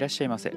[0.00, 0.54] らっしゃいませ。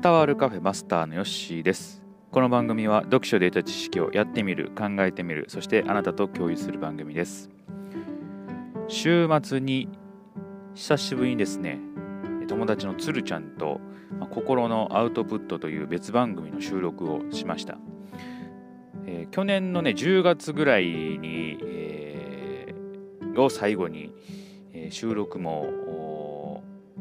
[0.00, 2.04] 伝わるカフェマスターのヨッシーです。
[2.30, 7.50] この番組は読書で得た知識をやってみる考えてみるそしてあなたと共有する番組です。
[8.86, 9.88] 週末に
[10.74, 11.80] 久しぶりにですね
[12.46, 13.80] 友達のつるちゃんと、
[14.30, 17.78] 心のアウトプットという別番組の収録をしました、
[19.04, 24.12] えー、去年のね10月ぐらいに、えー、を最後に、
[24.72, 26.05] えー、収録も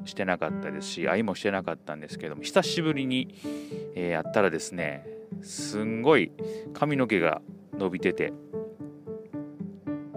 [0.06, 3.36] してなかったですし愛もしてなかったんですけども久しぶりに、
[3.96, 5.06] えー、やったらですね
[5.42, 6.32] すんごい
[6.74, 7.42] 髪の毛が
[7.78, 8.34] 伸びてて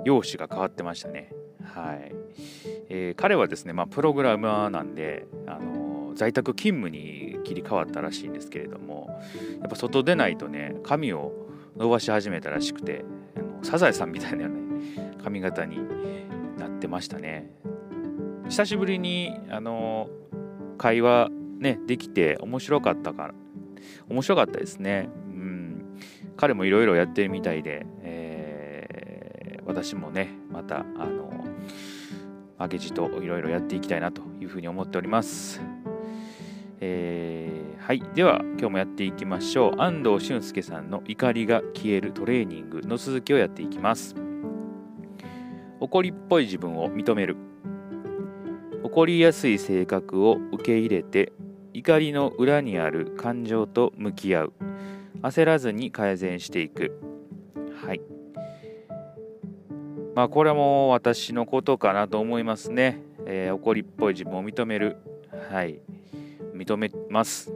[0.04, 1.32] 容姿が変わってましたね。
[1.62, 2.14] はい。
[2.88, 9.20] えー、彼はですね、まあ、プログラマーなんで、あの在宅勤務に切り替わったらしいんですけれども
[9.60, 11.32] やっぱ外出ないとね髪を
[11.76, 13.04] 伸ばし始めたらしくて
[13.36, 14.58] あのサザエさんみたいなね
[15.22, 15.78] 髪型に
[16.58, 17.50] なってましたね。
[18.48, 20.08] 久しぶりにあの
[20.78, 21.28] 会話
[21.58, 23.34] ねできて面白かったから
[24.08, 25.98] 面白かったですねうん
[26.36, 31.28] 彼もいろいろやってるみたいで、えー、私もねまたあの
[32.58, 35.60] 負けじといろいろやっていきたいなというふうに思っております。
[36.80, 38.02] えー、はい。
[38.14, 39.80] では、今日もやっていきましょう。
[39.80, 44.16] 安藤俊介さんの怒りが消えるトレーニングの続きをやっていきます。
[45.80, 47.36] 怒りっぽい自分を認める。
[48.98, 51.32] 怒りやすい性格を受け入れて、
[51.72, 54.52] 怒りの裏にある感情と向き合う。
[55.22, 57.00] 焦らずに改善していく。
[57.80, 58.00] はい。
[60.16, 63.00] まあこれも私のことかなと思いますね。
[63.24, 64.96] えー、怒りっぽい自分を認める。
[65.48, 65.78] はい。
[66.52, 67.52] 認めます。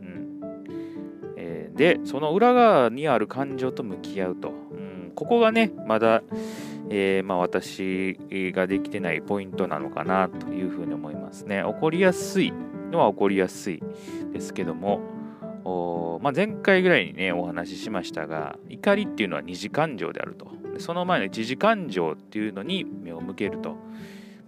[0.00, 0.40] うん
[1.36, 4.50] え、で、その裏側にある感情と向き合うと。
[4.50, 6.22] うん、ここがね、まだ、
[6.90, 8.18] えー、まあ、私
[8.54, 11.62] ができてないポイントなのかなというふうに思いますね。
[11.62, 12.52] 怒りやすい
[12.90, 13.82] のは怒りやすい
[14.32, 15.00] ですけども、
[16.22, 20.48] まあ、前回ぐらいにね、お話ししましたが、怒りっていうのは二次感情であると。
[20.78, 23.76] その前の一時感情っていうのに目を向けると、ま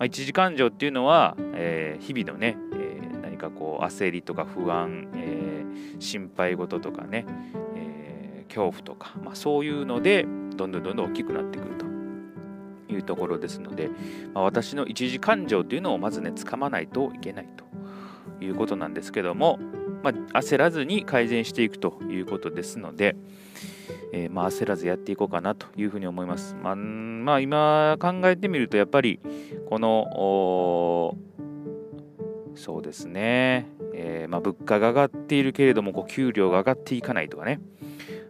[0.00, 7.24] あ、一時感情っていうのは、えー、日々のね、えー、何かこう焦りとか不安、えー、心配事とかね、
[7.74, 11.87] え恐怖とか、まあ、そういうのでどんどんどんどん大きくなってくると
[12.88, 13.88] いうところですので、
[14.34, 17.64] まあ、私の一時感情っていうのをまずねつかまないといけないと
[18.44, 19.58] いうことなんですけども、
[20.02, 23.16] まあ、焦らずに改善していくということですので、
[24.12, 26.56] えー、まあ、焦らずやっていこうかなというふうに思います。
[26.62, 29.20] まあ、まあ、今考えてみるとやっぱり
[29.68, 31.16] この
[32.54, 37.60] そうですね、えー、ま、物価が上がっているけれどもこう給料が上がっていかないとかね、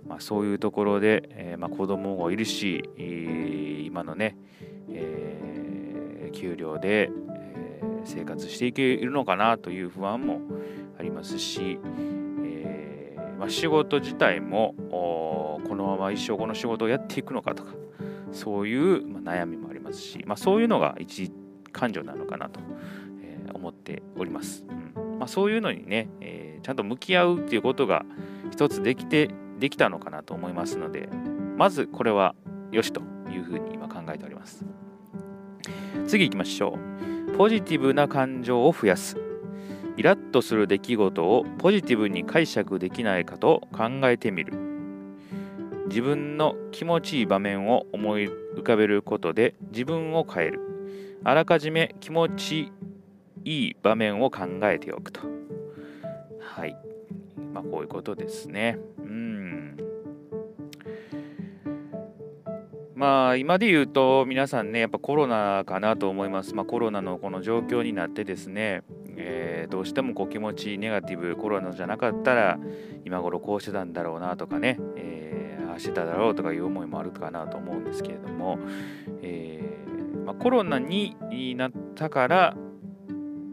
[0.09, 4.37] まあ、そういうところで、えー、まあ、子供もいるし、えー、今のね、
[4.91, 10.41] え給料で、え生活していけるのかなという不安も
[10.99, 11.79] ありますし、
[12.43, 17.73] えまあ、仕事自体もこのまま一生この仕事をやっていくのかとか
[18.33, 21.31] そういうま悩みもありますし、まあ、そういうのが一
[21.73, 22.61] 感情なのかなと
[23.23, 24.65] え思っております。
[24.69, 28.05] うんまあ、そういうのにね、えー、ちゃんと向き合うっていうことが
[28.51, 31.09] 一つできてできたのかなと思いますので
[31.57, 32.35] まずこれは
[32.71, 34.65] よしというふうに今考えております。
[36.07, 36.79] 次行きましょ
[37.33, 37.37] う。
[37.37, 39.17] ポジティブな感情を増やす。
[39.99, 44.53] イラッとする出来事をポジティブに解釈できないかと考えてみる
[45.89, 50.61] 自分の気持ちいい場面を思い浮かべることで自分を変える
[51.25, 52.73] あらかじめ気持ち
[53.45, 55.23] いい場面を考えておくと
[56.41, 56.77] はい
[57.53, 58.79] まあこういうことですね
[62.99, 68.83] まあ今で言うと皆さんねやっぱコロナかなと思いますまあコロナのこの状況になってですね
[69.21, 72.59] えー、どうしてもこう気持ちネガティブコロナじゃなかったら
[73.05, 78.61] 今頃こうしてたんだろうなとかね、えー、ああしてただろうとかいう思いもあるかなと思うんですけれども、
[79.23, 81.17] えー、まあ、コロナに
[81.57, 82.56] なったから、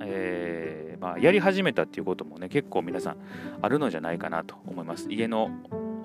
[0.01, 3.18] えまあ、やり始めたっていうこともね結構皆さん
[3.62, 5.07] あるのじゃないかなと思います。
[5.09, 5.50] 家の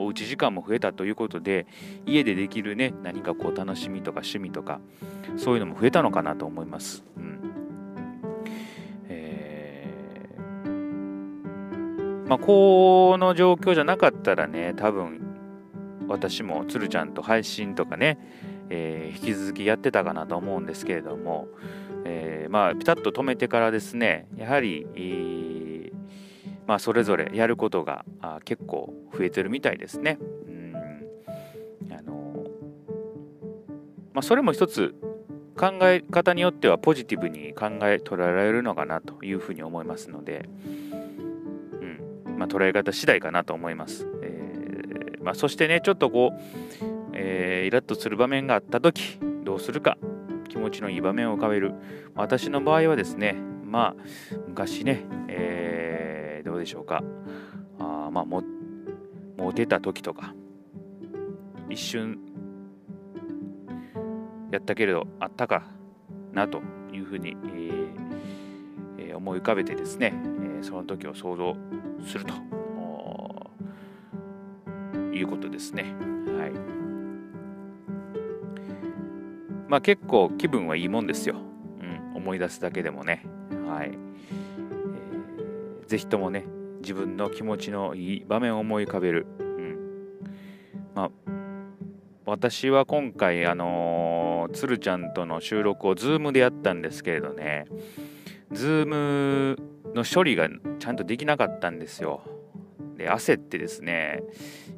[0.01, 1.67] おうち時間も増えたということで
[2.07, 4.81] 家でできるね何かこう楽しみとか趣味とか
[5.37, 7.05] そういうのも増えたのかなと思います。
[7.17, 7.31] うん
[12.31, 15.21] まあ、この状況じゃなかったらね、多分
[16.07, 18.19] 私もつるちゃんと配信とかね、
[18.69, 21.49] えー、引き続きやってたかなと思うんですけれども、
[22.05, 25.60] えー、まあ、ピタッと止めてからですね、やはり、えー、
[26.71, 30.21] まあ、それぞれやることがあ結構増えてるみたいですね。
[30.47, 30.75] うん
[31.91, 32.47] あの
[34.15, 34.95] まあ、それも一つ
[35.59, 40.49] 考え方によってはポジティブに考え捉えられるのかなというふうに思いますので、
[42.39, 44.07] まあ、捉え方次第かなと思います。
[44.23, 46.41] えー、まあ、そしてね、ちょっとこう、
[47.15, 49.99] えー、イラッとする場面があった時どうするか
[50.49, 51.75] 気持ちのいい場面を浮かべる
[52.15, 53.35] 私の場合はですね
[53.65, 54.03] まあ
[54.47, 55.80] 昔ね、えー、
[56.61, 57.03] でしょうか
[57.79, 58.43] あまあも
[59.37, 60.35] モテた時とか
[61.69, 62.19] 一瞬
[64.51, 65.65] やったけれどあったか
[66.33, 66.61] なと
[66.93, 67.37] いうふうに、
[68.99, 70.13] えー、思い浮かべてですね、
[70.61, 71.57] えその時を想像
[72.05, 72.35] すると
[75.13, 75.95] いうことですね。
[76.39, 76.81] はい
[79.69, 81.37] まあ結構気分はいいもんですよ。
[81.81, 83.25] うん、思い出すだけでもね。
[83.69, 83.97] はい。
[85.91, 86.45] ぜひともね、
[86.83, 89.27] 自分の気持ちのいい場面を思い浮かべる。
[89.41, 89.77] うん。
[90.95, 91.11] まあ、
[92.27, 97.67] 私は今回、あのー、つるちゃんとの収録を Zoom でやったんですけれどね、
[98.53, 99.61] Zoom
[99.93, 100.49] の処理が
[100.79, 102.23] ちゃんとできなかったんですよ。
[102.97, 104.23] で、焦ってですね、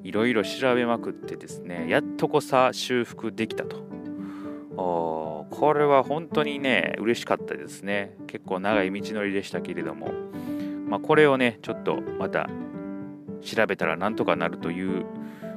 [0.02, 3.82] いろいろ調べまくってですね、やっとこさ修復できたと。
[4.74, 8.16] これは本当にね、嬉しかったですね。
[8.26, 10.10] 結構長い道のりでしたけれども、
[10.92, 12.50] まあ、これをね、ちょっとまた
[13.40, 15.06] 調べたらなんとかなるという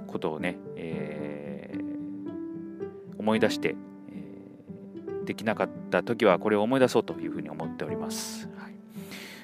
[0.08, 3.76] ことをね、えー、思い出して、
[4.14, 8.48] えー、できなかった時はこれを思い出そうというふうに思っております。
[8.58, 8.76] はい、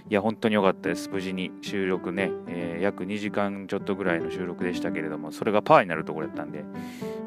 [0.09, 1.09] いや、本当に良かったです。
[1.09, 6.63] 無事に収録ね、えー、約2時間ちょっとぐらいの収録でしたけれども、それがパワーになるところだったんで、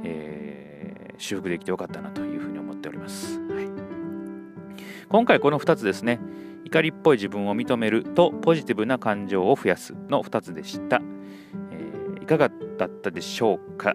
[0.05, 3.39] えー、修復できてよかったなというふうに思っております。
[3.41, 3.67] はい、
[5.11, 6.19] 今回この2つですね、
[6.65, 11.01] 怒りっぽい自分を認めるとポジティブな感情を増やすの2つでした。
[11.71, 13.95] えー、いかがだったでしょうか？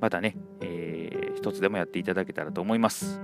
[0.00, 3.20] またね、えー、一つでもやっていただけたらと思います。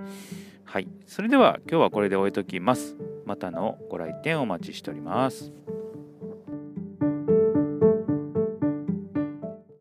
[0.64, 0.88] はい。
[1.06, 2.96] それでは今日はこれで終えときます。
[3.26, 5.52] またのご来店お待ちしております。